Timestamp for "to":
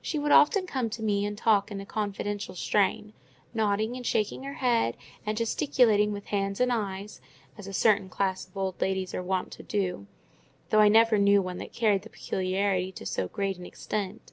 0.90-1.02, 9.54-9.64, 12.92-13.04